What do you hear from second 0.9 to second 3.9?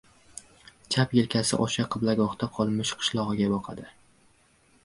Chap yelkasi osha qiblagohda qolmish qishlog‘iga boqadi.